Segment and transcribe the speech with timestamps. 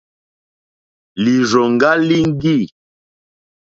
[1.23, 2.57] Lìrzòŋɡá líŋɡî.